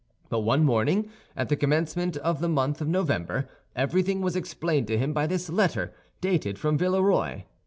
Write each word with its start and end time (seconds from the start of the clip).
But 0.29 0.39
one 0.39 0.63
morning 0.63 1.11
at 1.37 1.49
the 1.49 1.55
commencement 1.55 2.17
of 2.17 2.39
the 2.41 2.49
month 2.49 2.81
of 2.81 2.87
November 2.87 3.47
everything 3.75 4.21
was 4.21 4.35
explained 4.35 4.87
to 4.87 4.97
him 4.97 5.13
by 5.13 5.27
this 5.27 5.47
letter, 5.47 5.93
dated 6.21 6.57
from 6.57 6.75
Villeroy: 6.75 7.29
M. 7.31 7.43